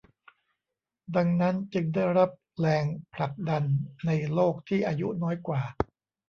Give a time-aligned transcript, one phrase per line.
[1.15, 3.63] ดังนั้นจึงได้รับแรงผลักดัน
[4.05, 5.61] ในโลกที่อายุน้อยกว่า